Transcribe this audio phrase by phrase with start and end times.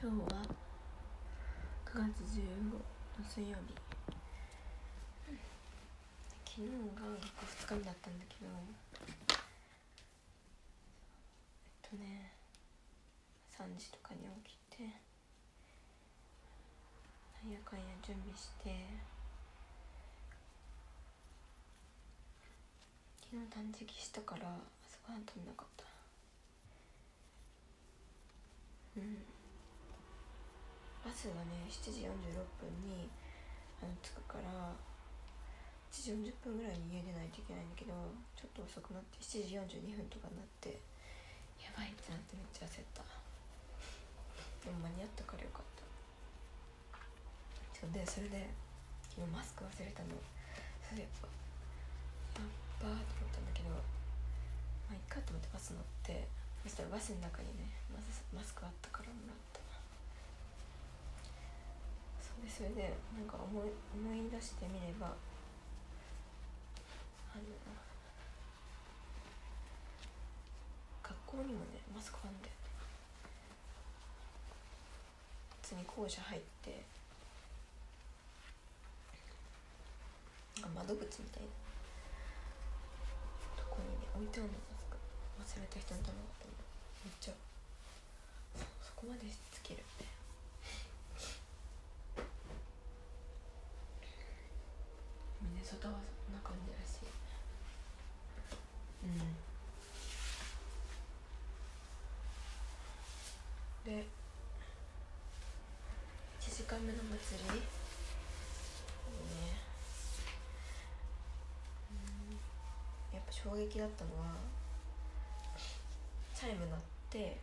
[0.00, 0.46] 今日は
[1.84, 2.78] 9月15の
[3.28, 3.74] 水曜日。
[6.46, 8.46] 昨日が学校2日目だったんだけど。
[11.82, 12.30] えっとね
[13.50, 14.84] 3時とかに起きて
[17.42, 18.70] なんやかんや準備して。
[23.20, 24.46] 昨日断食したから
[24.86, 25.82] 朝ごはん食べなかった。
[28.98, 29.37] うん。
[31.08, 33.08] バスがね7時46分に
[33.80, 34.76] あの着くから
[35.88, 37.96] 7時40分ぐらいに家出ないといけないんだけど
[38.36, 40.76] ちょっと遅くなって7時42分とかになって
[41.64, 43.00] やばいってなってめっちゃ焦った。
[44.60, 45.88] でも間に合ったからよかった。
[47.72, 48.52] そうでそれで
[49.08, 50.12] 昨日マスク忘れたの。
[50.84, 51.32] それやっぱ
[52.36, 52.52] やっ
[52.84, 56.28] ばーって思ったんだけどまあいっかと思ってバス乗って
[56.60, 59.47] そしたらバスの中にねまずマスクあったからもらったそう
[62.42, 65.06] でそれでなんか思い思い出してみれば
[67.34, 67.42] あの
[71.02, 72.58] 学校にもねマスクあんだよね
[75.62, 76.82] 普通に校舎入って
[80.62, 81.48] なんか窓口みたいな
[83.62, 84.58] とこにね置いてあるの
[85.36, 86.52] マスク忘れた人のためだったの
[87.04, 87.34] めっちゃ
[88.82, 90.07] そこまでつけるみた
[95.68, 97.04] いなミネソタはそんな感じらし。
[97.04, 97.08] い
[99.04, 99.18] うん。
[103.84, 104.06] で
[106.40, 107.60] 1時間目の祭り。
[107.60, 107.62] ね。
[111.90, 111.94] う
[112.32, 113.14] ん。
[113.14, 114.36] やっぱ衝撃だったのは
[116.34, 117.36] チャイム鳴って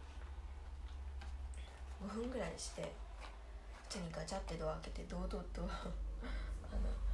[2.02, 2.92] 5分ぐらいして
[3.90, 5.92] 普通にガチャってドア開けて堂々とあ
[6.76, 7.06] の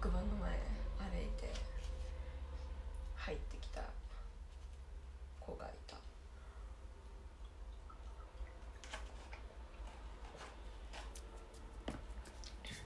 [0.00, 1.52] 黒板の前歩いて
[3.16, 3.82] 入ってきた
[5.40, 5.96] 子がいた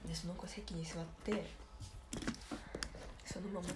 [0.07, 1.45] でその子席に座って
[3.25, 3.75] そのままね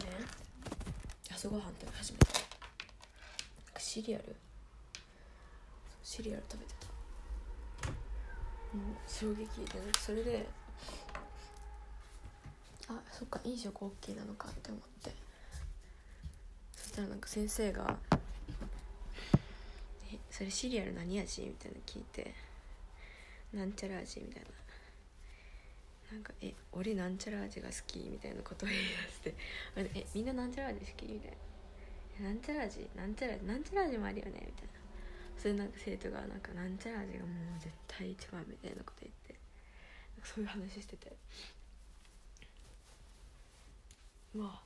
[1.34, 2.28] 朝ごはん食べ始めた。
[3.79, 4.35] シリアル？
[6.03, 6.73] シリアル食べて
[7.81, 7.88] た。
[8.78, 10.45] もう衝撃でそれで
[12.90, 15.13] あそっか飲食 OK なのかって思って。
[16.75, 17.97] そしたらなんか先生が
[20.12, 22.35] 「えそれシリアル何味?」みたいなの聞いて
[23.53, 24.50] 「なんちゃら味」みたいな。
[26.12, 29.35] なんか「え俺なんちゃら味が好き」みたいなことを言い出して
[29.75, 31.31] 「えみんななんちゃら味好き?」みたい
[32.22, 32.90] な「なんちゃら味？
[32.95, 34.78] なんちゃら味なんちゃら味もあるよね」みたいな。
[35.38, 39.35] それなんか生徒がなんかなんちゃら味がもう絶対一番みたいなこと言って
[40.23, 41.16] そういう話してて。
[44.34, 44.62] うわ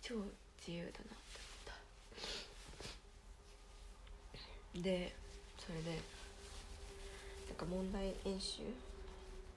[0.00, 0.14] 超
[0.58, 1.74] 自由だなって思っ
[4.74, 4.82] た。
[4.82, 5.16] で
[5.58, 6.00] それで
[7.48, 8.62] なんか問題演習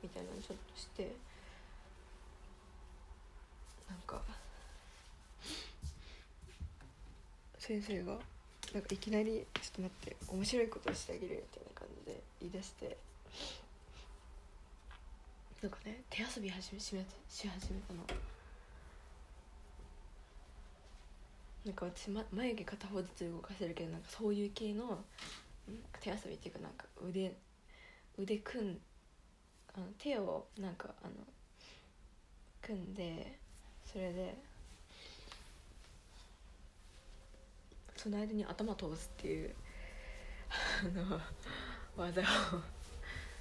[0.03, 1.11] みたいなのちょっとして。
[3.89, 4.21] なんか。
[7.59, 8.17] 先生が
[8.73, 12.97] なんかいきなり「ちょっと待って面白いことしてあげるよ」みたいな感じで言い出して。
[15.61, 18.05] なんかね手遊び始めしめし始めたの。
[21.65, 25.03] なんか私、ま、眉毛片方ずつ動かせるけどなんかそういう系の
[25.99, 27.35] 手遊びっていうかなんか腕
[28.17, 28.81] 腕組ん
[29.77, 31.13] あの手をなんかあの
[32.61, 33.37] 組んで
[33.85, 34.35] それで
[37.95, 39.55] その間に頭通すっていう
[40.83, 41.19] あの
[41.95, 42.25] 技を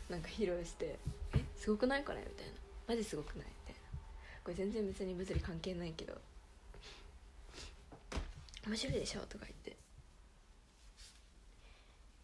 [0.09, 0.99] なんか披露して
[1.35, 2.53] 「えすごくないこれ?」みたいな
[2.89, 3.89] 「マジすごくない?」みたいな
[4.45, 6.21] これ全然別に物理関係ないけど
[8.67, 9.77] 「面白いでしょ?」とか言って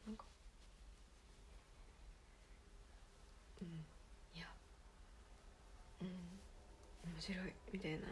[0.07, 0.25] なんか
[3.61, 3.69] うん
[4.35, 4.49] いや
[6.01, 6.09] うん
[7.05, 7.39] 面白い
[7.73, 7.99] みたいな。
[7.99, 8.03] な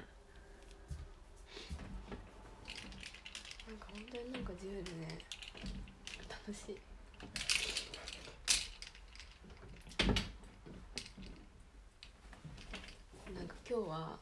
[3.74, 5.18] んか本当になんか自由でね
[6.28, 6.78] 楽しい。
[13.34, 14.16] なんか今日は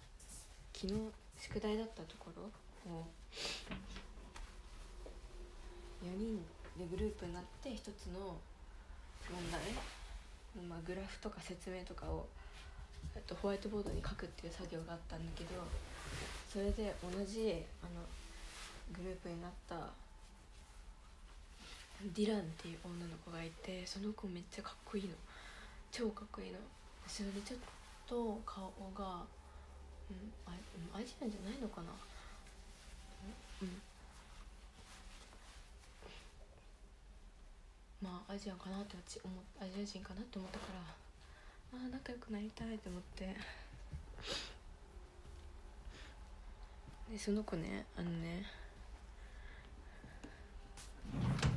[0.73, 0.95] 昨日
[1.39, 2.45] 宿題だったところ
[2.91, 3.07] を
[6.03, 6.43] 4人
[6.79, 8.41] でグループになって一つの
[9.31, 9.61] 問題、
[10.67, 12.27] まあ、グラフとか説明とかを、
[13.27, 15.51] と、ホワイトボードに書くっていう作業があったんだけど
[16.49, 18.01] それで同じあの
[18.97, 19.93] グループになった
[22.15, 25.15] ディランっていう女の子がいてその子めっちゃかっこいいの。
[25.91, 26.59] 超かっこいいの。
[27.07, 27.61] それでちょっ
[28.07, 29.27] と顔が
[30.09, 30.53] うんあ
[30.95, 31.91] アジアンじゃないのかな。
[33.63, 33.83] うん。
[38.01, 41.08] まあアジアンかなって思アジア人かなって思ったから。
[41.73, 43.37] ああ仲良くなりたいと思って。
[47.11, 48.45] でその子ねあのね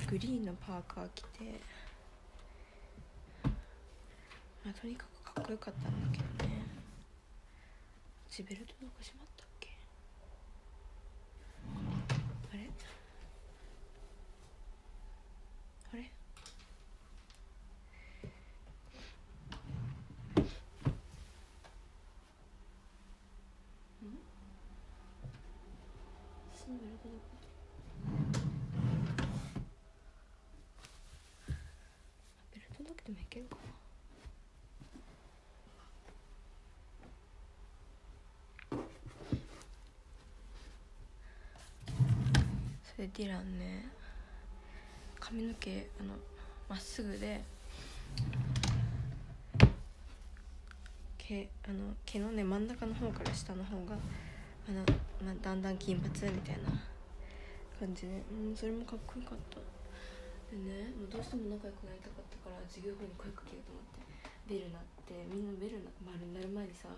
[0.10, 1.60] グリーンのパーカー着て
[4.64, 6.62] まあとにかくかっこよかったんだけどね。
[8.30, 9.68] ジベルトなんか閉まったっけ
[12.54, 12.70] あれ
[15.94, 16.12] あれ
[26.54, 27.22] シンベルトどこ
[32.54, 33.62] ベルトだけでもいけるかな。
[42.96, 43.90] それディランね。
[45.20, 46.14] 髪の毛あの
[46.70, 47.42] まっすぐで
[51.18, 53.96] 毛あの毛のね真ん中の方から下の方が
[54.70, 54.80] あの、
[55.26, 56.70] まあ、だんだん金髪みたいな
[57.80, 59.81] 感じで、うん、それもかっこよかった。
[60.52, 64.04] でねもうどうしても仲良くなりたかったから授業後に声かけようと思って
[64.52, 66.92] ベル鳴ってみんなベルな丸になる前にさ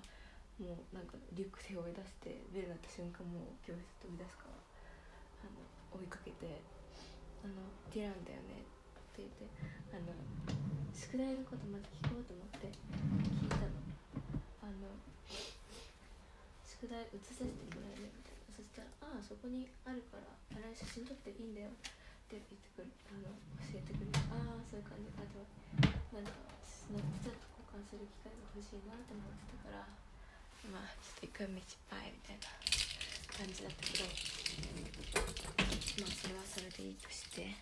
[0.58, 4.58] もうなんかリュック背負い出してベル鳴った瞬間もう教室飛び出すから
[5.46, 5.62] あの
[6.02, 6.66] 追いかけて
[7.46, 7.62] 「あの
[7.94, 9.46] ディランだよね」って言って
[9.94, 10.18] あの
[10.90, 13.86] 宿題のことまず聞こうと思って聞いたの。
[14.66, 14.90] あの
[16.66, 18.50] 宿題写させてもらえるみたいな。
[18.50, 20.26] そしたら「ああそこにあるから
[20.58, 21.70] あれ写真撮っていいんだよ」
[22.38, 23.34] って言ってくるあの
[23.70, 24.18] 教えてくれる。
[24.34, 25.10] ああそういう感じ。
[25.14, 25.46] あとは
[26.14, 26.32] なんか
[26.66, 29.86] スナップチャット交換する機会が欲しいなって思ってたから
[30.72, 32.50] まあちょっと一回目失敗みたいな
[33.34, 34.10] 感じだったけど
[36.02, 37.54] まあそれはそれでいいとして。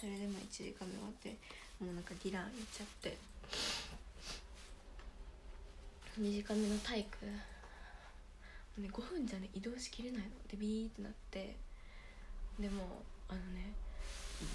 [0.00, 1.36] それでも1時間目終わって
[1.76, 3.18] もうなんかディラン行っちゃって。
[6.18, 7.16] 2時間目の体育
[8.80, 10.28] ね、5分じゃね移動しきれないの。
[10.48, 11.56] でビーってなって。
[12.58, 13.72] でもあのね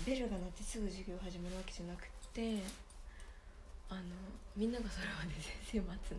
[0.06, 2.62] ベルが鳴ってすぐ授業始まるわけじゃなくて
[3.90, 4.02] あの
[4.56, 6.18] みんながそれまで 先生待つの。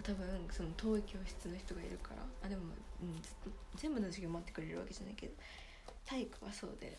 [0.00, 2.22] 多分その遠い教室の人がいるから。
[2.42, 2.62] あでも、
[3.02, 3.20] うん、
[3.76, 5.34] 全部の授業待ってくれるわけじゃないけど
[6.06, 6.96] 体育はそうで。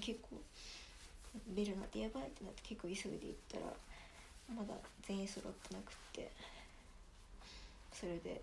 [0.00, 0.40] 結構
[1.48, 3.72] ベル鳴ってやばいってなって結構急いで行ったら
[4.54, 6.30] まだ全員揃ってなくって。
[7.92, 8.42] それで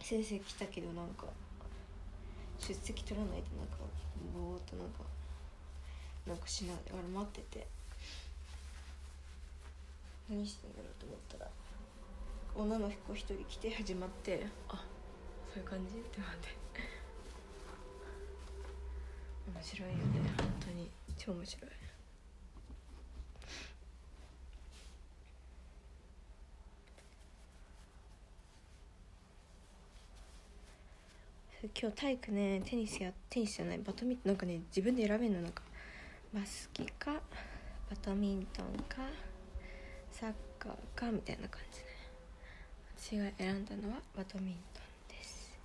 [0.00, 1.26] 先生来たけどなんか
[2.58, 3.76] 出席取らないとなんか
[4.34, 5.04] ぼーっとなんか
[6.26, 6.76] なんかしない。
[6.84, 7.66] で俺待ってて。
[10.28, 11.50] 何してんだろうと思ったら
[12.54, 14.84] 女の子一人来て始まってあ
[15.52, 15.96] そういう感じ？
[15.96, 16.48] って思って。
[19.52, 20.02] 面白いよね。
[20.38, 20.88] 本当に。
[21.18, 21.70] 超面白い。
[31.62, 35.62] 今日体育ねテニスやテニスじゃないバドミントンなんかね自分で選べるのなんか。
[36.32, 37.20] バスケかバ
[38.02, 38.98] ドミントンか
[40.12, 41.86] サッカーかみたいな感じで
[42.96, 45.58] 私が選んだのはバドミントンです。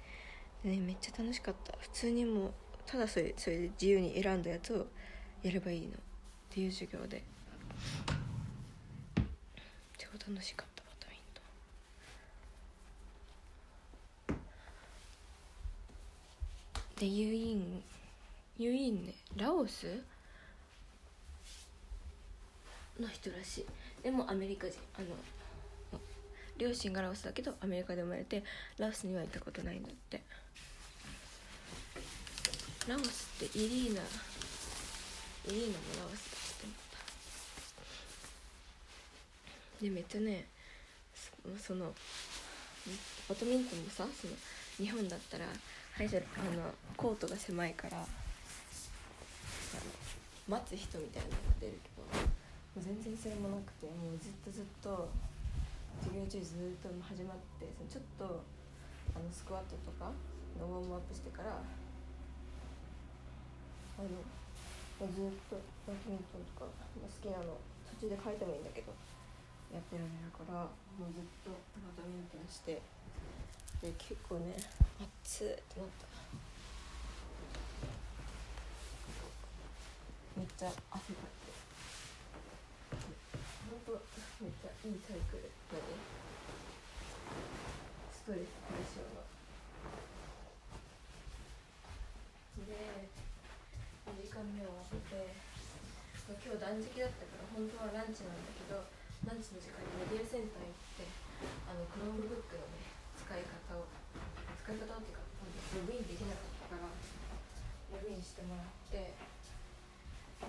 [0.63, 1.77] でねめっちゃ楽しかった。
[1.79, 2.53] 普通にもう
[2.85, 4.87] ただそれそれで自由に選んだやつを
[5.43, 5.89] やればいいの。
[5.89, 5.91] っ
[6.49, 7.23] ていう授業で。
[9.97, 11.41] 超楽しかったバドミント
[14.33, 14.35] ン
[16.99, 17.83] でユイン
[18.57, 20.01] ユインねラオス
[22.99, 23.65] の人らしい。
[24.01, 25.07] でもアメリカ人あの
[26.57, 28.43] 両親がラオスだけどアメリカで生まれて
[28.77, 30.21] ラオスには行ったことないんだって。
[32.87, 34.03] ラオスってイリーナイ
[35.49, 36.75] リーナもラオスだって思っ
[39.79, 39.83] た。
[39.83, 40.45] でめっちゃね
[41.59, 41.93] その
[43.27, 44.33] バドミントンもさその
[44.77, 45.45] 日本だったら
[45.95, 48.07] はいじゃあのコートが狭いからあの
[50.43, 55.07] 待つ人みたいなのが出るけどもう全然それもなくてもうずっとずっと
[56.03, 58.43] 授業中ずっと始まってそのちょっと
[59.15, 60.11] あのスクワットとか
[60.59, 61.63] のウォームアップしてからあ
[64.03, 64.11] の
[64.99, 65.55] ずっと
[65.87, 67.55] バドミントンとか好きなの
[67.95, 68.91] 途中で変えてもいいんだけど
[69.71, 70.67] やってられるから
[70.99, 72.83] もうずっとバドミントンして
[73.85, 74.57] て結構ね
[74.97, 76.09] 熱ってなった。
[80.35, 81.53] めっちゃ汗かいて
[83.69, 84.01] ほんと
[84.41, 85.45] めっちゃいいサイクル。
[85.69, 85.77] 何？
[88.09, 89.21] ストレス解消の。
[92.65, 92.73] で
[94.09, 95.29] 2時間目を終わって
[96.25, 98.81] 今日断食だったから本当はランチなんだけど
[99.29, 101.05] ランチの時間にメディアセンター行って
[101.69, 102.94] あの Chromebook のね
[103.25, 103.89] 使い方を
[104.61, 105.25] 使い方っていうか
[105.73, 109.17] ログインできなかったからログインしてもらって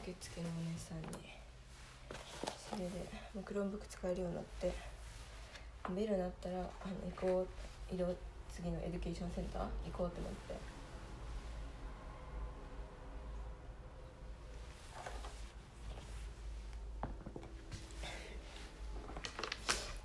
[0.05, 1.09] 受付のお姉さんに
[2.69, 4.73] それでもう Chromebook 使えるようになって
[5.97, 8.13] ベル鳴ったらあの行こう移動
[8.53, 10.77] 次のエデュケーションセンター行こうと思って。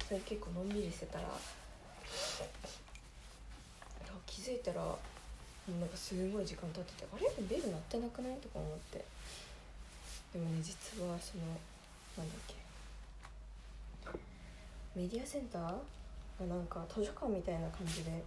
[0.08, 1.30] それ結構のんびりしてたら
[4.26, 7.30] 気づいたらなんかすごい時間経っててあれ？
[7.48, 8.38] ベル鳴ってなくない？
[8.38, 9.04] とか思って。
[10.34, 11.44] でもね実はその
[12.18, 12.56] なんだっけ。
[14.96, 18.24] メディアセンターがなんか図書館みたいな感じで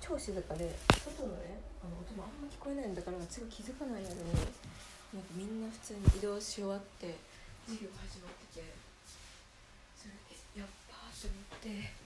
[0.00, 0.74] 超静かで
[1.04, 7.14] 外のねあの音もあんま聞こえないんだからすごい気づかない間になんかみんな普通に移動し終わって
[7.66, 8.66] 授業始まってて
[9.94, 11.99] それでやっばーと思って。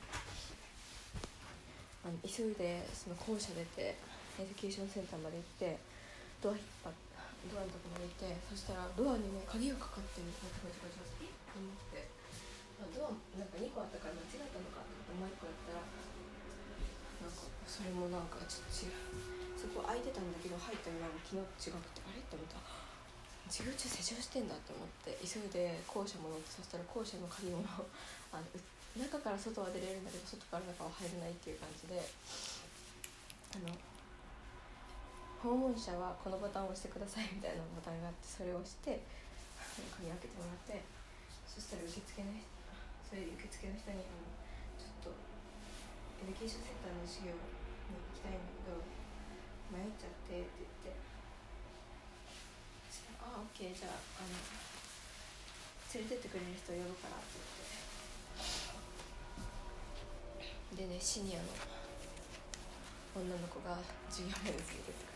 [2.05, 3.97] あの急いでその校舎出て
[4.37, 5.81] エデュケーションセンターまで行って
[6.45, 12.05] ドア引っ張ってドアのとこまで行ってそしたらドアにね鍵がかかってるガチャガチャガチャって思って
[12.81, 15.85] あドアなんか2個あったから間違ったのかと思ってもう1個やったら
[17.25, 19.65] なんかそれもなんかちょっと違う。
[19.65, 22.21] そこ開いてたんだけど入った裏が昨日違くてあれ？
[22.21, 22.84] って思った。
[23.49, 27.61] 授業中施錠してんだって思って急いで校舎戻ってそしたら校舎の鍵も
[28.33, 28.47] あの
[28.97, 31.99] 中から外は出れるんだけど外から中は入れないっていう感じで
[33.55, 33.75] あの
[35.45, 39.05] 訪問者はこのボタンを押してくださいみたいなボタンがあってそれを押して
[39.93, 40.81] 鍵開けてもらって
[41.45, 42.49] そしたら受付の人
[43.05, 44.27] それ受付の人にあの
[44.81, 45.13] 「ちょっと
[46.25, 47.45] エデュケーションセンターの授業に
[48.11, 48.83] 行きたいんだけど
[49.71, 50.99] 迷っちゃって」って言って
[53.35, 54.29] 「オッケーじゃああの
[55.95, 57.39] 連れてってくれる人呼ぶから」って
[60.75, 61.45] 言ってでねシニアの
[63.17, 63.79] 女の子が
[64.11, 65.15] 授業まで連れてってくれた。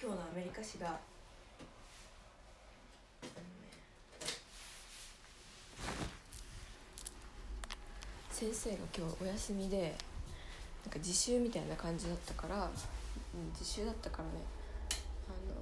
[0.00, 0.98] 今日のアメリカ史が
[8.30, 9.94] 先生が今日お休みで
[10.84, 12.70] なんか自習みたいな感じだったから、うん、
[13.52, 14.30] 自習だったからね。
[15.28, 15.54] あの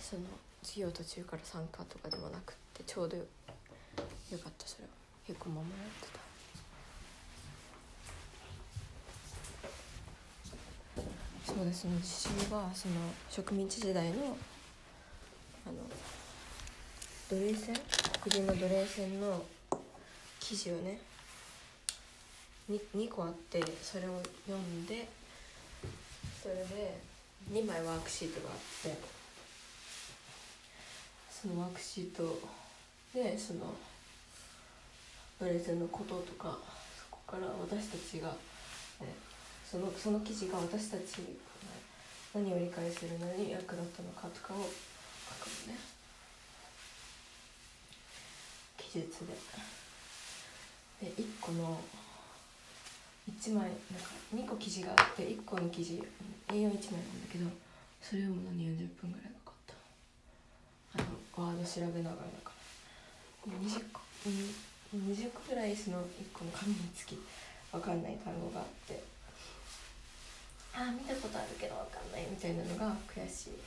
[0.00, 0.22] その
[0.62, 3.28] 授業途中から参加とかでもなくってちょうどよか
[4.48, 4.90] ったそれは。
[5.26, 6.20] 結構守られてた。
[11.52, 11.92] そうですね。
[11.96, 12.94] 自習はその
[13.30, 14.36] 植民地時代の
[15.66, 15.76] あの
[17.30, 17.74] 奴隷船
[18.20, 19.44] 黒人の奴隷船の
[20.42, 20.98] 記事をね
[22.70, 25.08] 2, 2個あってそれを読んで
[26.42, 26.98] それで
[27.52, 28.56] 2枚ワークシートがあっ
[28.92, 28.98] て
[31.30, 32.40] そのワークシート
[33.14, 33.72] でその
[35.40, 36.58] 奴隷船のこととか
[36.98, 38.34] そこから私たちが、ね、
[39.64, 41.20] そのその記事が私たち
[42.34, 45.78] 何を理解するのに役立ったのかとかを書くのね。
[48.78, 49.81] 記述で。
[51.02, 51.80] で1個の
[53.28, 53.74] 1枚なんか
[54.32, 56.00] 2個記事があって1個の記事
[56.46, 56.78] A41 枚なんだ
[57.32, 57.50] けど
[58.00, 59.74] それをもう何40分ぐらいかかっ
[60.94, 61.02] た。
[61.02, 62.52] あのワード調べながらだか
[63.46, 63.52] ら。
[63.58, 64.00] 20個
[64.94, 67.18] 20個ぐらいその1個の紙につき
[67.72, 69.02] 分かんない単語があって。
[70.74, 73.58] ああ見たことあるけど分かんないみたいなのが悔しい。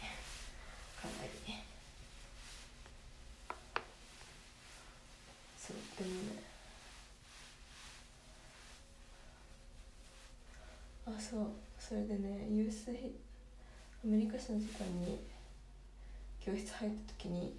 [1.01, 1.29] かなり。
[5.57, 6.55] そうでもね
[11.07, 11.11] あ
[11.87, 15.19] それでねユースアメリカ史の時間に
[16.41, 17.53] 教室入った時に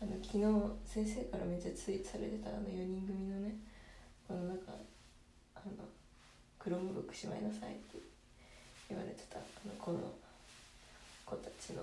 [0.00, 0.46] あの昨日
[0.86, 3.58] 先生からめっちゃツイートされてたあの4人組のね
[4.28, 4.70] この中
[5.56, 5.82] あの
[6.62, 7.98] 「Chromebook しまいなさい」って
[8.88, 9.98] 言われてたあのこの
[11.24, 11.82] 子たちの。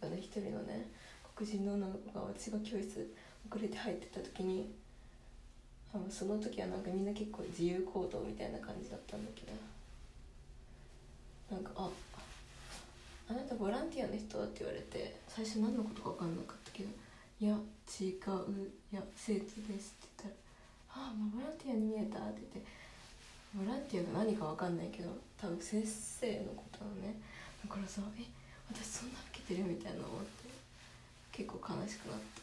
[0.00, 0.86] だから一人のね
[1.34, 3.12] 黒人の女の子が私が教室
[3.50, 4.72] 遅れて入ってた時に
[5.94, 9.52] あのその時はなんかみんな結構自由行動みたいな感じだったんだけど
[11.54, 11.88] なんかあ
[13.30, 16.88] 「あなたボランティアの人?」って言われて最初何のことか分かんなかったけど
[17.40, 18.16] 「いや違う
[18.92, 20.34] いや生徒です」って言っ
[20.94, 22.70] たら「ああボランティアに見えた」って言って
[23.54, 27.14] ボランティアが何か分かんないけど多分先生のことなのね
[27.62, 28.24] だからさ「え
[28.68, 30.48] 私そんな受けてる?」みたいな思って
[31.30, 32.42] 結構悲しくなった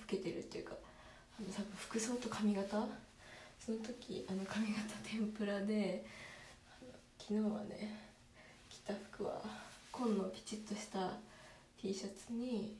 [0.00, 0.74] 老けてるっていうか
[1.38, 2.86] あの多分服装と髪型？
[3.58, 6.04] その時あの髪型天ぷらで
[7.18, 7.96] 昨日はね
[8.68, 9.42] 着た服は
[9.90, 11.10] 紺のピチッとした
[11.80, 12.76] T シャツに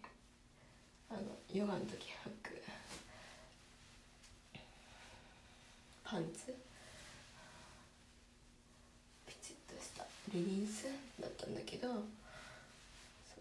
[1.11, 1.21] あの
[1.53, 2.63] ヨガの時履く
[6.05, 6.55] パンツ
[9.27, 10.87] ピチッとしたレギンス
[11.21, 11.99] だったんだけどそう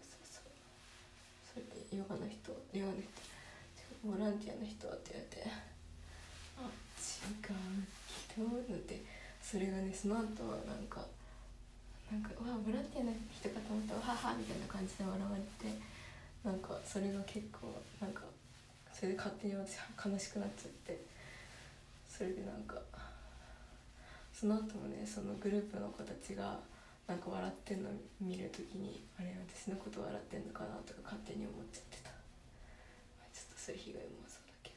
[0.00, 0.42] うそう。
[1.54, 3.25] それでヨガの人ヨガの人
[4.06, 5.50] ボランティアの人って言われて
[6.56, 9.02] あ違うけどって。
[9.46, 11.06] それがねその後はなんか
[12.10, 15.70] なんか「わボランティアの人かと思ったわはは」みたいな感じで笑われて
[16.42, 17.70] なんかそれが結構
[18.00, 18.22] なんか
[18.92, 21.16] それで勝手に私悲しくなっちゃって。
[22.16, 22.80] それでなんか
[24.32, 26.58] その後もねそのグループの子たちが
[27.06, 32.05] なんか笑ってんの見る時にあれ私のこと笑ってんのかなとか勝手に思っちゃって
[33.66, 34.76] たちょっとそういう被害もそうだけど。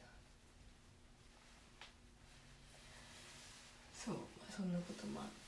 [3.94, 5.39] そう、まあ、そんなこともあって。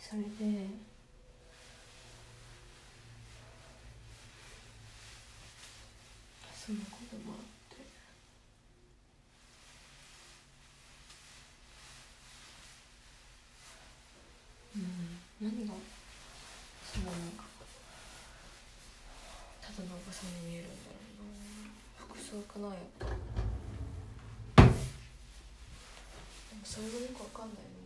[0.00, 0.28] それで
[6.52, 7.76] そのこともあって。
[14.76, 14.82] うん。
[15.40, 15.74] 何が
[16.92, 17.06] その
[19.60, 21.28] ただのおばさんに見えるんだろう
[22.02, 22.08] な。
[22.08, 23.06] 服装かなやっぱ。
[23.06, 23.12] で
[24.66, 27.79] もそれがよくわかんないの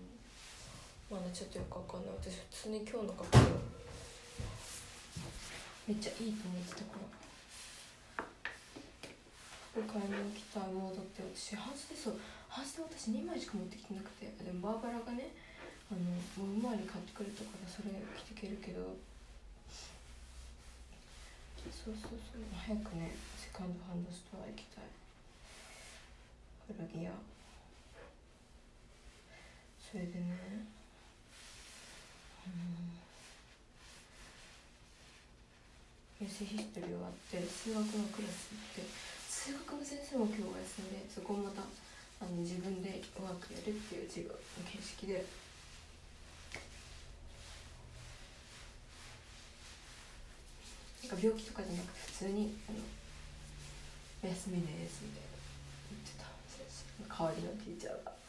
[1.11, 2.11] まだちょっとよくわかんない。
[2.21, 3.39] 私普通に今日の格好。
[5.87, 7.05] めっちゃいいと思ってたから
[9.85, 12.17] 買い物来たモードって私ハンスでそう
[12.49, 14.33] ハンスで私2枚しか持ってきてなくて。
[14.43, 15.29] でもバーバラがね
[15.93, 16.01] あの
[16.41, 18.97] もう周り買ってくれたからそれ着てけるけど。
[21.65, 22.45] そうそうそう。
[22.57, 24.85] 早くねセカンドハンドストア行きたい。
[26.73, 27.13] 古着屋。
[29.79, 30.65] それでね
[36.21, 38.89] エセヒストリー終わって数学のクラス行って
[39.29, 45.25] 数学の先生も今日お休みでそこもまたあの自分でワークやるっていう授業の形式で。
[51.05, 52.79] なんか病気とかじゃなくて普通にあの
[54.25, 55.37] 「お休みです」みたいな
[55.93, 58.24] 言ってた先生代わりのティーチャーが。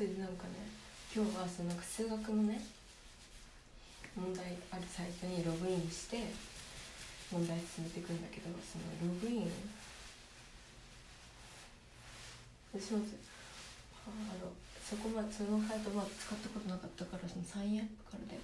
[0.00, 0.64] それでなんかね
[1.12, 2.56] 今日はそのなんか数学のね
[4.16, 6.24] 問題あるサイトにログインして
[7.28, 9.52] 問題進めていくんだけどそのログイン
[12.72, 13.12] 私まず
[14.08, 14.48] あの
[14.80, 18.40] そこまでそのサイトまだ使ったことなかったからそのサインアップからで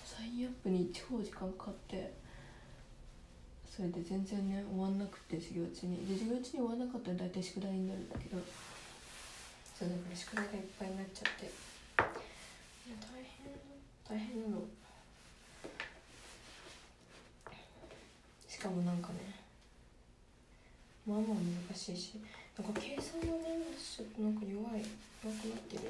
[0.00, 2.08] サインアップに超時間かかって
[3.68, 6.08] それで全然ね終わんなくて授業中に。
[6.08, 8.40] で授業中に終わらなかったら大体宿題になるんだけど
[9.78, 11.50] そうだから宿題がいっぱいになっちゃって。
[11.98, 12.08] 大
[13.20, 13.52] 変
[14.08, 14.62] 大変なの。
[18.48, 19.34] しかもなんかね
[21.06, 21.36] まあまあ
[21.68, 22.18] 難しいし
[22.56, 23.42] なんか計算のね
[23.76, 24.82] ちょっとなんか弱い
[25.22, 25.82] 弱くなってる。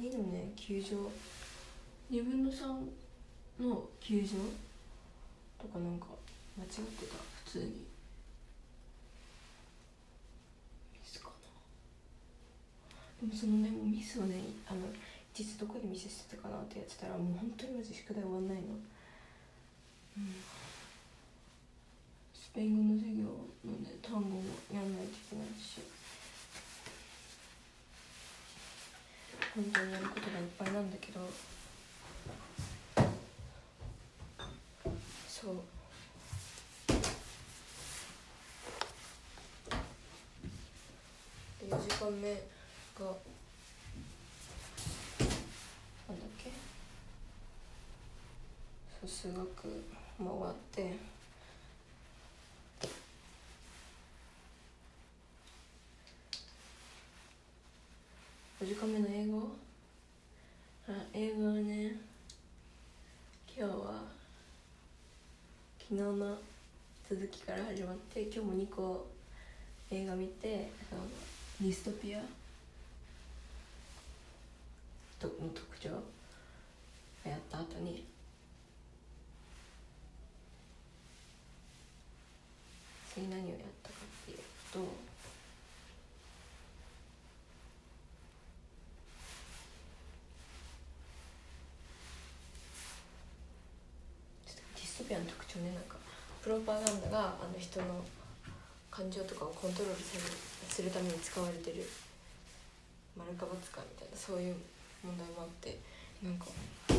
[0.00, 1.10] 2のね9乗
[2.10, 2.66] 2分の3
[3.60, 4.38] の9乗
[5.58, 6.06] とかなんか
[6.56, 7.95] 間違ってた普通に。
[13.20, 14.80] でもそのねもうミスをねあの
[15.32, 18.62] 実どこでミスしてたかなってやってたらもう本当にマジ宿題終わんないの。
[20.18, 20.34] うん。
[22.56, 24.40] スペイン語の授業のね単語も
[24.72, 25.82] やんないといけないし。
[29.54, 31.20] 本当にやることがいっぱいなんだけど。
[35.28, 35.56] そう。
[41.60, 42.55] で4時間目。
[42.98, 43.14] がなん
[46.18, 46.50] だっけ。
[49.00, 49.38] そう数学
[50.18, 50.96] も終わって。
[58.58, 59.50] 4時間目の英語？
[60.88, 61.96] あ英語はね
[63.54, 64.02] 今日は
[65.78, 66.38] 昨日の
[67.08, 69.06] 続きから始まって今日も2個
[69.90, 70.70] 映画見て
[71.60, 72.20] ディストピア
[75.24, 75.88] の特徴？
[77.24, 78.06] やった後に。
[83.12, 84.38] 次何をやったかっていう
[84.72, 84.78] と。
[94.74, 95.96] ディストピアの特徴ねなんか
[96.42, 98.04] プロパガンダがあの人の
[98.90, 100.22] 感情とかをコントロールする
[100.68, 101.88] するために使われてる。
[103.16, 104.56] 丸か×かみたいなそういう
[105.06, 105.78] 問題もあって
[106.22, 106.46] なんか
[106.90, 106.92] あ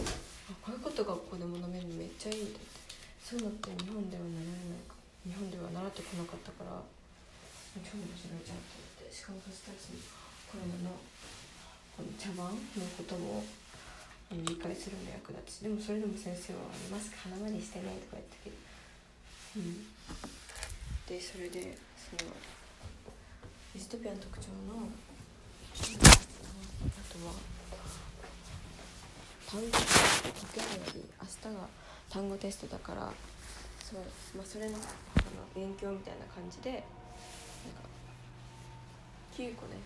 [0.63, 2.63] こういうことがここで学べるのめっちゃいいって。
[3.27, 4.95] そういうのって日本では習えないか。
[5.27, 6.79] 日本では習ってこなかったから
[7.83, 9.11] 超面白いじゃんと思って。
[9.11, 9.99] しかも私たち
[10.47, 10.95] これの
[11.91, 13.43] この茶番のことも
[14.31, 18.55] 理解するの役立ちでもそれでも先生は「マスク鼻までしてね」とか言ったけど。
[19.59, 19.83] うん。
[21.03, 22.31] でそれでその
[23.75, 26.07] ディストピアの特徴のあ
[27.11, 27.35] とは
[29.49, 29.81] 単語解
[30.53, 30.69] けない
[31.21, 31.67] 明日が
[32.09, 33.09] 単語テストだから
[33.79, 33.99] そう、
[34.35, 34.83] まあ、それのあの
[35.55, 36.83] 勉強みたいな感じでなんか
[39.37, 39.77] 9個ね。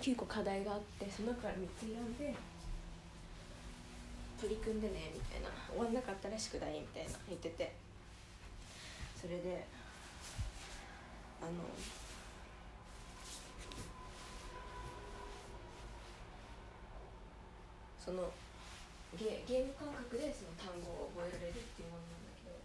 [0.00, 2.34] 9個課題があってその中から3つ選んで
[4.40, 5.48] 取り組んでねみたいな。
[5.68, 7.74] 終わんなかったら宿題みたいな言ってて。
[9.20, 9.66] それで
[11.42, 11.50] あの
[18.06, 18.30] その
[19.18, 22.54] ゲゲーム感覚でその単語を覚えられるっていうものなんだけど。
[22.54, 22.62] う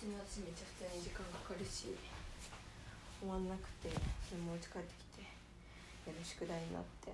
[0.00, 1.92] ちの私めっちゃ普通に時間かかるし
[3.20, 3.92] 終わんなくて
[4.24, 5.28] それもう家帰ってきて
[6.08, 7.12] やる宿題になって。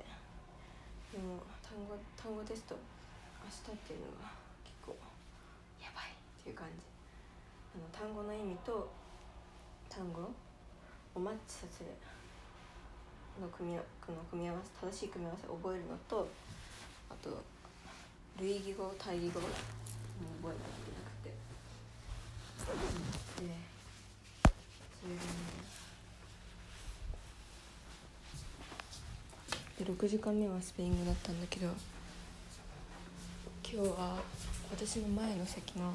[1.10, 4.30] でも単語単語テスト明日っていうのが
[4.62, 4.94] 結構
[5.82, 6.86] やばいっていう感じ。
[7.74, 8.86] あの単語の意味と
[9.90, 10.30] 単語
[11.14, 11.90] をマッチさせる。
[13.40, 13.82] の組みの
[14.30, 16.28] 組み合わせ正しい組み合わせを覚えるのと
[17.10, 17.42] あと
[18.40, 19.56] 類義語対義語も覚
[20.44, 21.30] えなきゃいけなくて。
[21.30, 21.34] で
[22.58, 22.66] そ
[23.42, 23.60] れでね。
[29.78, 31.66] で6時間目はスペイン語だったんだけど
[33.68, 34.22] 今日は
[34.70, 35.92] 私の前の席の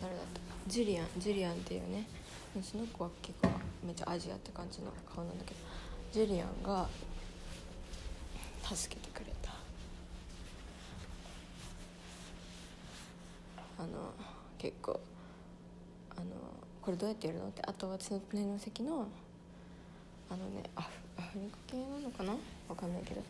[0.00, 0.24] 誰だっ
[0.64, 0.70] た？
[0.70, 2.06] ジュリアンジュリアンっていうね。
[2.62, 3.48] その子は結構
[3.84, 5.60] めっちゃアジアって感じの顔なんだけど
[6.12, 6.88] ジュリアンが
[8.62, 9.50] 助けてくれた。
[13.78, 13.88] あの
[14.58, 15.00] 結構
[16.16, 16.26] あの
[16.82, 19.06] これどうやってやるのってあと私の隣の席の
[20.28, 20.88] あのねアフ
[21.18, 22.32] アフリカ系なのかな？
[22.68, 23.22] わかんないけど。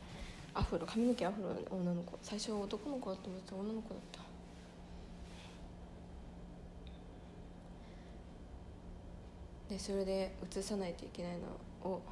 [0.52, 2.18] アフロ髪の毛アフロ女の子。
[2.22, 4.20] 最初男の子だと思ってた女の子だった。
[9.70, 12.02] でそれで映さないといけないのを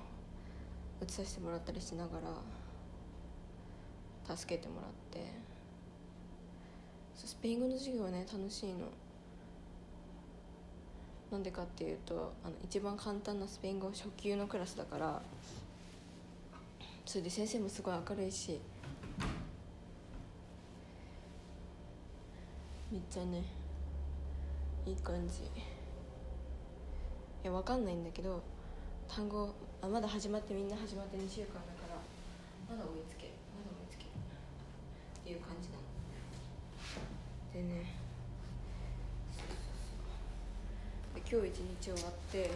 [1.03, 2.13] 映させてもらったりしなが
[4.27, 5.49] ら助けてもらって。
[7.29, 8.87] スペイン語の授業はね楽しいの。
[11.31, 15.21] なんでかっていうとあの一番簡単なスペイン語初級のクラスだから
[17.05, 18.59] それで先生もすごい明るいし
[22.91, 23.43] めっちゃね
[24.87, 25.78] いい感じ。
[27.45, 28.43] いやわかんないんだけど
[29.07, 31.95] 単語あまだ始まってみんな始まって2週間だから
[32.69, 34.09] まだ追いつけまだ追いつけっ
[35.25, 35.83] ていう感じなの
[37.55, 37.95] でね
[41.15, 42.51] で今日一日終わって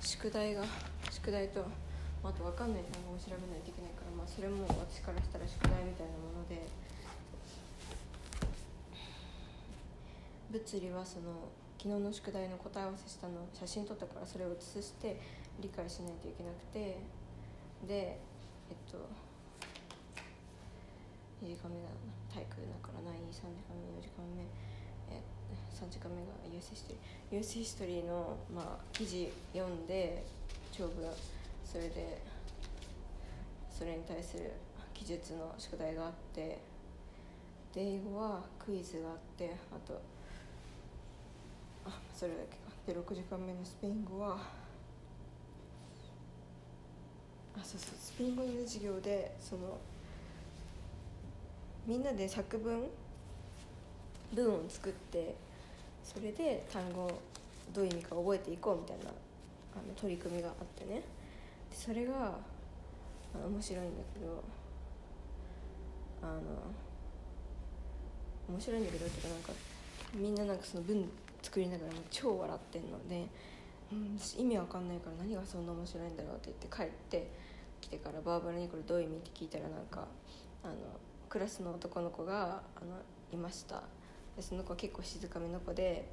[0.00, 0.64] 宿題が
[1.10, 1.60] 宿題と、
[2.22, 6.66] まあ、あと分かんない単語を調べないといけないから、まあ、それも私からしたら宿題みたいなもので
[10.50, 15.20] 物理はその昨日の宿題の答え合わせしたの写真撮ったからそれを写して
[15.60, 16.98] 理解しないといけなくて
[17.86, 18.18] で
[18.70, 18.98] えっと
[21.44, 21.92] 2時間目だ
[22.32, 24.42] 体育だからない3時間目4時間目。
[25.12, 25.20] え
[25.74, 30.24] 3時間目が US ヒストリー US ヒストリーの、まあ、記事読んで
[30.72, 31.04] 長部
[31.64, 32.22] それで
[33.70, 34.52] それに対する
[34.94, 36.58] 記述の宿題があって
[37.74, 40.00] で英語はクイズがあってあと
[42.14, 44.36] それだけかで6時間目のスペイン語は
[47.56, 49.78] あそうそうスペイン語の授業でその
[51.86, 52.84] みんなで作文
[54.32, 55.34] 文を作って
[56.04, 57.10] それで単語
[57.72, 59.10] どういう意味か覚えていこうみたいな
[59.74, 61.00] あの取り組みがあってね。
[61.00, 61.02] で
[61.76, 62.38] それが
[63.34, 64.44] 面白いんだけど
[66.22, 66.40] あの
[68.48, 69.52] 面白いんだけどっていうかなんか
[70.14, 71.08] みんななんかその文
[71.44, 73.28] 作りながらも超笑ってんので、
[73.92, 77.30] うん、意味わかんないから何がそんな面白いんだろうって言って帰って
[77.82, 80.08] きてからバーバラにこれどういう意味って聞いたらなんか
[80.62, 80.74] あの
[81.28, 82.96] クラスの男の子があの
[83.30, 83.82] いました。
[84.36, 86.08] でその子は結構静かめの子で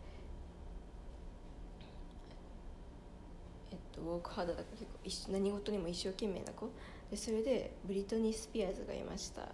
[3.72, 6.70] えっとウォークハードだから結構何事にも一生懸命な子。
[7.10, 9.48] でそれでブリトニー・スピアーズがいました。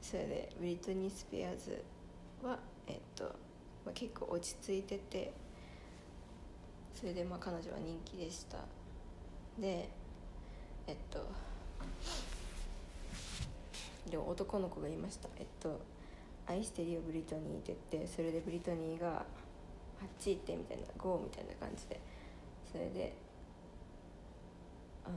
[0.00, 1.84] それでブリトニー・スピアーズ
[2.42, 3.32] はえっと、
[3.84, 5.32] まあ、結構落ち着いてて
[6.94, 8.58] それでまあ彼女は人気でした。
[9.58, 9.88] で
[10.86, 11.18] えっと
[14.10, 15.28] で男の子がいました。
[15.36, 15.80] えっと
[16.46, 19.24] 「愛してるよブリトニー」って言ってそれでブリトニーが
[20.02, 22.00] 「あっち行って」みたいな「ゴー」みたいな感じで。
[22.70, 23.12] それで
[25.04, 25.16] あの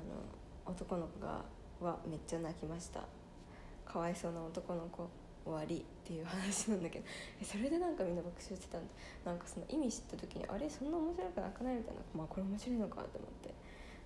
[0.66, 1.42] 男の子が
[1.80, 3.02] はめっちゃ泣きました。
[3.86, 5.08] かわいそうな男の子。
[5.46, 7.06] 終わりっていう話なんだけど
[7.46, 8.90] それでなんかみんな爆笑してたんで
[9.24, 12.02] なんかその意味知った時にあれそんな面白くなくないみたいな。
[12.18, 13.54] まあこれ面白いのかと思って。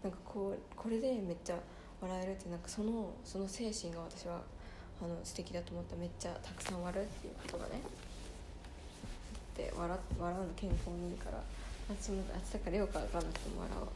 [0.04, 1.60] なんかこうこれでめっちゃ
[1.99, 4.39] 笑えるってなんかそのその精神が私は
[5.02, 5.95] あの素敵だと思った。
[5.95, 7.82] めっちゃたくさん笑うっていうことがね。
[9.56, 11.41] で笑笑うの健康にいいから。
[11.89, 13.88] 私もあっちだからよく分かんなくても笑う。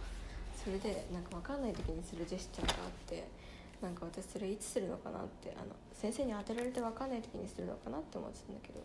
[0.58, 3.28] それでなんか分かんない時にするジェスチャーがあって
[3.84, 8.80] なんか私それいつするのかなってあの先生に当てられて分かんない時にするのかなって思ってたんだけど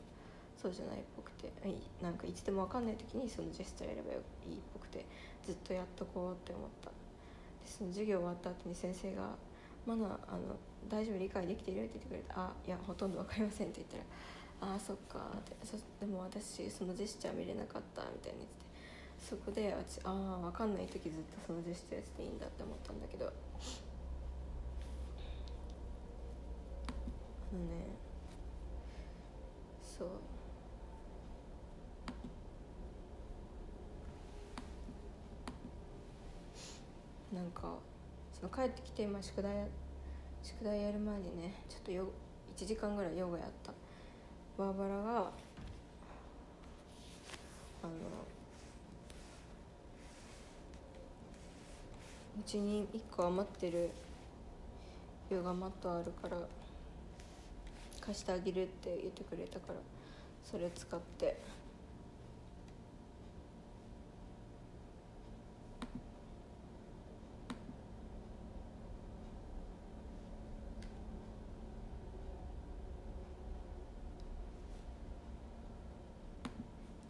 [0.60, 1.52] そうじゃないっぽくて
[2.02, 5.06] なんかいつでも分かんない時にそのジェスチャーやればいいっぽくて
[5.46, 6.94] ずっとやっとこうって思ったで
[7.64, 9.30] その授業終わった後に先生が
[9.86, 10.58] 「マナあの
[10.88, 14.04] 大丈夫理解できている?」って言ってくれて「あいやほとんど分かりません」って言っ
[14.58, 15.54] たら「ああそっか」って
[16.00, 18.66] でも私そのジェスチャー見れなかったみたいに言ってて
[19.30, 23.32] そこで私ああ分かんない時ずっとそのジェスチャーしていいんだって思ったんだけど
[27.52, 27.86] のね。
[29.82, 30.08] そう。
[37.34, 37.74] なんか
[38.32, 39.68] その帰ってきて、まあ、宿題
[40.42, 42.08] 宿題やる前にねちょっとよ
[42.56, 43.72] 1時間ぐらいヨガやった。
[44.56, 45.30] バーバラが
[47.82, 47.92] あの
[52.36, 53.90] うちに1個余ってる
[55.30, 56.36] ヨガマットあるから
[58.08, 59.74] 貸してあげるって言ってくれたから
[60.42, 61.58] それ使って。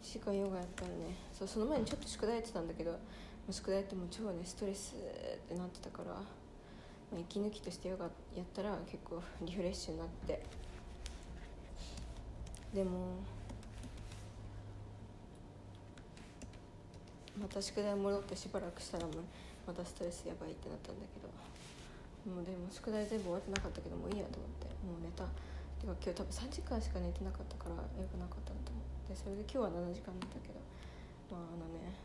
[0.01, 0.95] 時間ヨガやったらね。
[1.31, 2.99] そうその前にちょっと宿題やってたんだけど
[3.49, 6.21] 宿題ってもう超ねストレスってなってたから、ま
[7.15, 10.43] あ、息抜きとしてヨガやったら結構リフレッシュになって。
[12.73, 13.17] でも
[17.39, 19.15] また宿題戻ってしばらくしたらもう
[19.65, 21.29] またストレスやばいってなったんだけど
[22.35, 24.69] もうでも宿題全部終わってなかったけどもういいやと思って。
[24.85, 25.23] もう寝た
[25.79, 28.71] てか今日多分3時間しか寝てなかったからよくなかったなと。
[28.71, 30.59] 思ってそれで今日は7時間寝たけど
[31.31, 31.95] まああのね。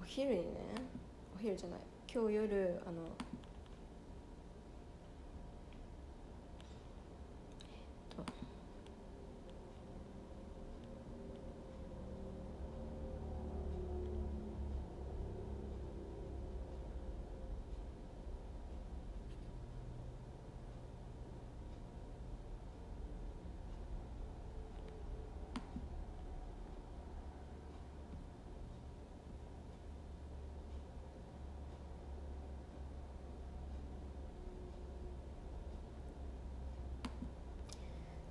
[0.00, 0.76] お昼にね
[1.34, 1.80] お昼じゃない。
[2.04, 3.02] 今日夜あの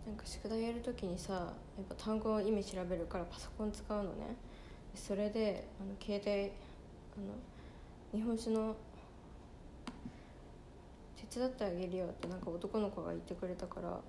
[0.06, 1.40] なんか宿題やるときにさや
[1.82, 4.36] っぱ単語を意味調べるからパソコン使うのね。
[4.94, 6.52] それであの携帯
[7.18, 7.34] あの
[8.14, 8.76] 日本酒の
[11.30, 14.00] 手伝ってあげるよってなんか男の子が言ってくれたから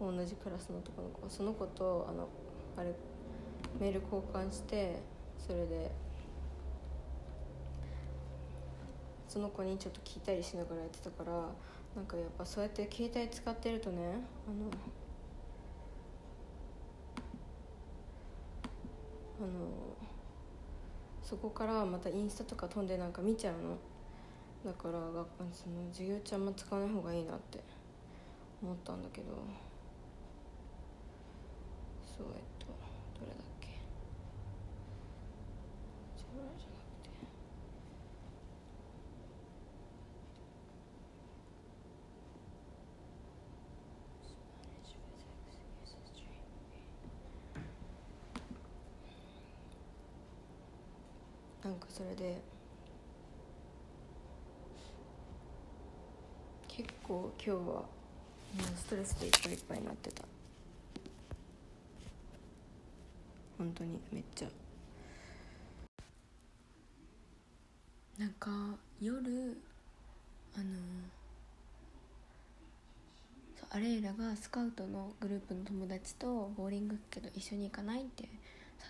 [0.00, 1.28] 同じクラスの男の子。
[1.28, 2.28] その子とあの
[2.76, 2.92] あれ
[3.78, 5.00] メール交換して
[5.38, 5.90] それで
[9.28, 11.48] その子にちょっと聞いたりしながらやってたから
[11.96, 13.98] なんかやっぱそうやって携帯使ってるとね
[14.48, 14.70] あの
[19.40, 19.48] あの
[21.22, 23.76] そこからまたインスタとか飛んでなんか見ちゃうの。
[24.64, 27.60] だから学校その授業中あんま使わない方がいいなって
[28.62, 29.26] 思ったんだけど。
[32.16, 32.66] そうえっと
[33.18, 33.68] どれだっけ
[36.18, 37.10] じゃじゃなくて
[51.62, 52.40] なんかそれで。
[56.66, 57.86] 結構今日はもう
[58.74, 60.22] ストレスでいっぱいいっぱいになってた。
[63.58, 64.48] 本当にめっちゃ。
[68.18, 68.50] なんか
[68.98, 69.60] 夜
[70.54, 70.64] あの
[73.58, 78.26] そうアレイラがスカウトのグループの友達とボーリングけど一緒に行かないって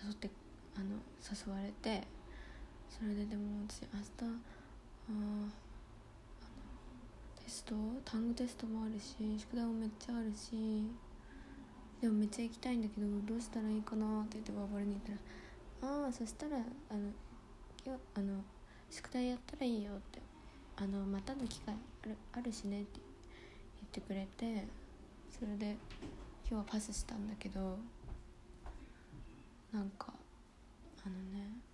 [0.05, 0.29] 誘って
[0.77, 0.85] あの
[1.29, 2.20] 誘われて。
[2.91, 4.25] それででも私明日あ
[5.09, 5.47] あの
[7.41, 7.73] テスト
[8.03, 10.85] 単語テストもあるし宿題もめっちゃあるし
[12.01, 15.19] でもめっちゃ行きたいんだけどどうしたらいいかなって言ってバーバルに言っ
[15.81, 16.59] たら「ああそしたらあ
[16.93, 16.99] の
[17.85, 18.43] 今日あの
[18.89, 20.21] 宿題やったらいいよ」って
[20.75, 22.99] 「あのまたの機会あるあるしね」って
[23.79, 24.67] 言ってくれて
[25.31, 25.77] それで
[26.49, 27.79] 今日はパスしたんだけど
[29.71, 30.13] なんか
[31.05, 31.70] あのね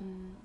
[0.00, 0.36] うん。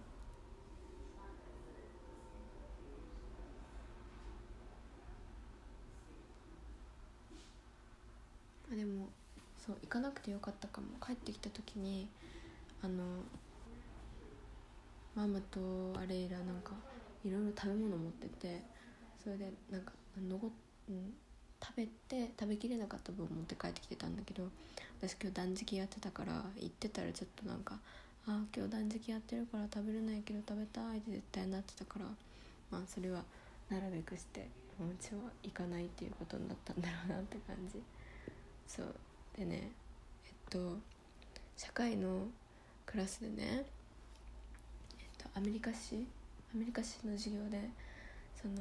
[8.71, 9.09] あでも
[9.57, 10.87] そう行かなくてよかったかも。
[11.05, 12.09] 帰ってきた時に
[12.81, 13.23] あの
[15.15, 16.73] ママとアレイラなんか
[17.23, 18.61] いろいろ食べ物持ってて
[19.23, 19.93] それでなんか
[20.29, 20.47] のご、
[20.89, 21.13] うん、
[21.63, 24.43] 食べて食べきれなかった分持って帰ってきてたんだけど
[25.01, 27.79] 私今日断食やってたから行ってたらちょっとなんか
[28.27, 32.05] 「あ今日断食やってるから食べれないけど食べたい」って絶対なってたから
[32.71, 33.23] まあそれは
[33.69, 34.47] なるべくして
[34.79, 37.81] もうちは行かないっていうことになったんだろうなって感じ。
[38.67, 38.95] そう。
[39.37, 39.69] でね
[40.25, 40.77] えっと
[41.55, 42.27] 社会の
[42.85, 43.65] クラスでね、
[44.99, 46.05] えっと、アメリカ史
[46.53, 47.69] アメリカ史の授業で
[48.41, 48.55] その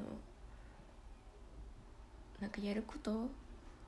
[2.40, 3.28] なんかやること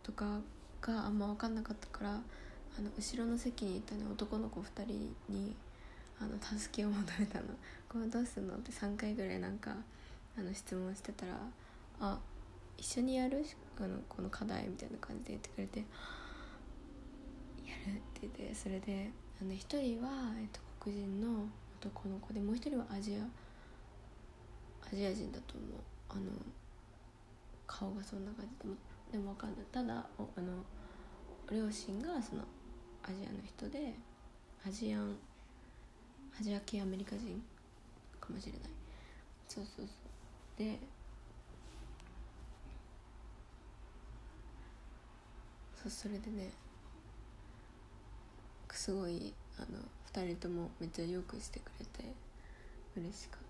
[0.03, 0.41] とか
[0.81, 5.55] があんま分かんなかったからあの後ろの席にいたね男の子2人に
[6.21, 7.47] あの助けを求めたの
[7.89, 9.77] 「これどうすんの?」って3回ぐらいなんか
[10.37, 11.39] あの質問してたら
[12.01, 12.21] 「あ
[12.77, 13.45] 一緒にやる？
[13.79, 15.81] あのこの課題」みたいな感じで言ってくれて
[17.65, 21.49] 「やる」って言ってそれであの1人は、えっと、黒人の
[21.81, 23.27] 男の子でもう1人はアジア
[24.87, 25.71] アジア人だと思う。
[26.09, 26.31] あの
[27.67, 28.77] 顔がそんな感じでも
[29.11, 29.67] でも分かんない。
[29.73, 30.65] ただあの
[31.51, 32.43] 両親がその
[33.03, 33.95] アジアの人で
[34.67, 35.17] アジアン
[36.39, 37.43] アジア系アメリカ人
[38.21, 38.61] かもしれない。
[39.49, 40.59] そうそうそう。
[40.59, 40.79] で
[45.83, 46.51] そうそれでね
[48.73, 49.79] すごいあの
[50.13, 52.05] 2人ともめっちゃよくしてくれて
[52.97, 53.41] 嬉しかっ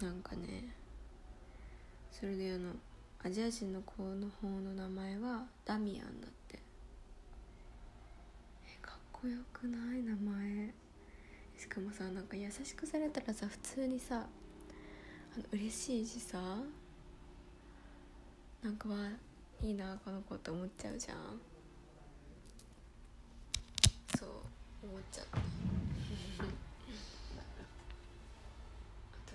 [0.00, 0.06] た。
[0.06, 0.74] なんかね
[2.10, 2.72] それであの
[3.22, 6.63] アジア人の子の方の名前はダミアンだって。
[9.24, 10.74] こよくない名前。
[11.56, 16.58] しかもさなんか優しくされたらさ普通にさあの嬉しいしさ
[18.62, 19.08] なんかは
[19.62, 21.40] いいなこの子って思っちゃうじゃん。
[24.18, 24.28] そう
[24.82, 25.38] 思っちゃった。
[25.40, 25.40] あ
[29.24, 29.32] と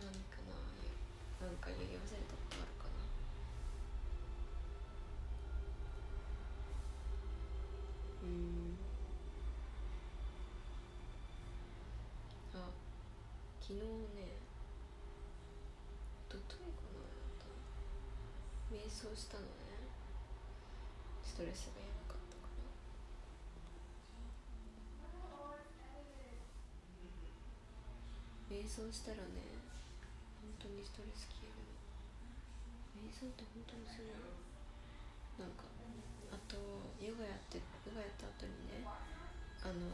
[0.00, 0.38] 何か
[1.42, 2.90] ななんか言い忘れたことあるかな
[8.22, 8.78] うん
[12.54, 12.70] あ
[13.64, 14.36] 昨日ね
[16.28, 17.00] 一昨日かな
[18.68, 19.88] 瞑想したのね。
[21.24, 22.68] ストレスがやばかったから。
[28.52, 29.56] 瞑想したらね
[30.44, 33.08] 本当にストレス消えるの。
[33.08, 34.28] 瞑想って本当にするの
[35.40, 35.64] なんか
[36.28, 36.60] あと
[37.00, 38.84] ヨガやってヨガやった後にね
[39.64, 39.88] あの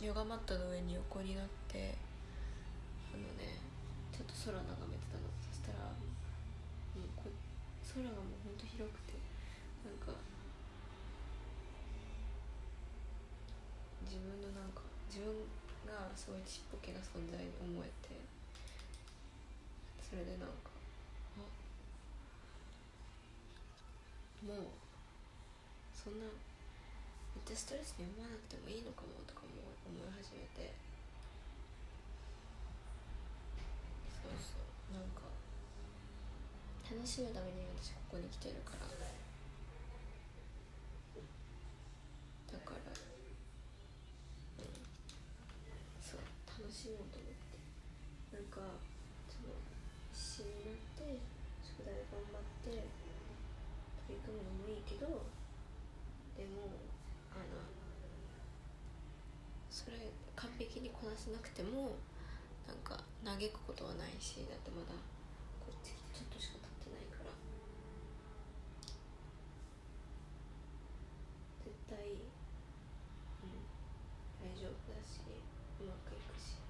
[0.00, 1.92] ヨガマットの上に横になって
[4.44, 4.60] 空眺
[4.92, 5.24] めてたの。
[5.40, 6.04] そしたらも
[7.00, 7.32] うこ
[7.96, 9.16] 空がもうほんと広くて
[9.80, 10.12] なんか
[14.04, 15.32] 自分のなんか自分
[15.88, 18.12] がすごいちっぽけな存在に思えて
[20.04, 20.76] それでなんか
[21.40, 21.48] あ
[24.44, 24.76] もう
[25.96, 30.83] そんなめっちゃストレスに思わなくてもいいのかもとかも思い始めて。
[34.38, 35.30] そうなんか
[36.90, 38.48] 楽しむために私ここに来て。
[38.50, 38.94] るからだ
[42.62, 42.92] から
[44.58, 44.70] うん
[46.00, 47.58] そう楽しもうと思って。
[48.32, 48.60] なんか
[49.26, 49.54] その
[50.12, 51.18] 必死になって。
[51.64, 52.70] 宿題頑張って。
[54.06, 55.06] 取り組むのもいいけど
[56.36, 56.76] でも
[57.32, 57.58] あの
[59.70, 61.62] それ完璧にこなせなくて。
[61.62, 61.96] も
[62.66, 64.92] なんか嘆くことはないしだってまだ
[65.58, 67.32] こっちちょっとしか経ってないから。
[71.64, 72.20] 絶対う
[73.48, 73.64] ん
[74.44, 75.24] 大丈夫だし
[75.80, 76.60] うまくいくし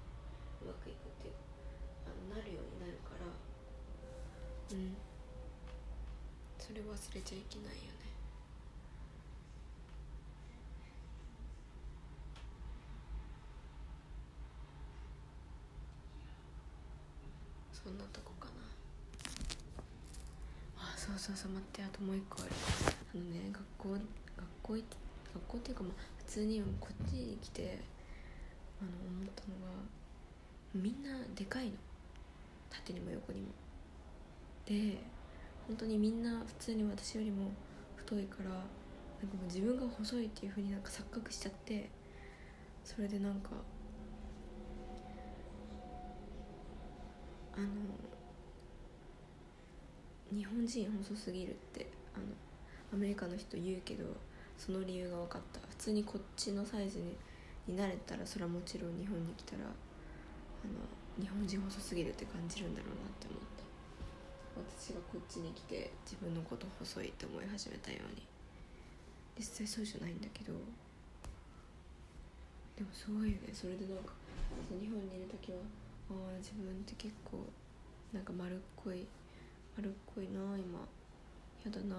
[0.63, 1.35] うまくいくっていう
[2.07, 3.27] あのなるようになるから。
[3.27, 4.95] うん。
[6.57, 8.09] それ忘れちゃいけないよね
[17.71, 18.63] そんなとこかな
[21.25, 22.51] あそうそうそう待ってあともう一個ある。
[23.13, 24.03] あのね学校学
[24.61, 24.73] 校
[25.33, 27.79] 学校っていうかまあ普通にこっちに来て
[28.79, 29.73] あの思ったのが
[30.75, 31.71] みんなでかいの。
[32.69, 33.47] 縦にも横にも。
[34.65, 34.97] で
[35.67, 37.51] 本当にみんな普通に私よりも
[37.95, 38.63] 太いからなんか
[39.35, 41.89] もう自分が細いっていう風になんか錯覚しちゃって
[42.83, 43.49] それでなんか
[47.55, 47.67] あの
[50.33, 52.25] 日本人細すぎるってあの
[52.93, 54.05] アメリカの人言うけど
[54.57, 55.59] その理由が分かった。
[55.69, 57.15] 普通にこっちのサイズに
[57.67, 59.65] になれたらそれはもちろん日本に来たらあ
[60.69, 60.77] の
[61.19, 63.65] 日本人細すぎるって感じるんだろうなって思った。
[64.79, 68.21] 私がこっちに来て自分のこと細いって思い始めたように。
[69.37, 70.53] 実際そうじゃないんだけど。
[72.77, 73.49] でもすごいよね。
[73.51, 74.13] それでなんか
[74.69, 75.57] 日本にいる時は
[76.11, 77.43] ああ自分って結構
[78.13, 79.07] なんか丸っこい
[79.77, 80.79] 丸っこいな今。
[81.65, 81.95] やだな。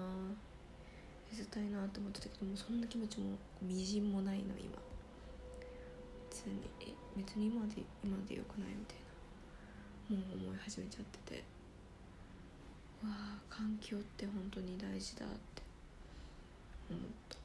[1.31, 4.77] 痩せたいなって思ってたけどもそんな気持ちもみじんもないの今。
[6.29, 6.55] 普通に。
[6.81, 8.97] え別に今で今でよくないみたい
[10.09, 10.17] な。
[10.17, 11.43] もう思い始めちゃってて。
[13.03, 15.61] わあ環境って本当に大事だって。
[16.89, 17.37] 思った。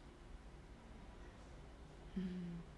[2.17, 2.72] うん。